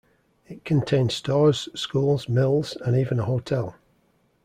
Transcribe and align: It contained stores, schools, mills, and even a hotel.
It 0.47 0.65
contained 0.65 1.11
stores, 1.11 1.69
schools, 1.75 2.27
mills, 2.27 2.75
and 2.83 2.97
even 2.97 3.19
a 3.19 3.25
hotel. 3.25 3.75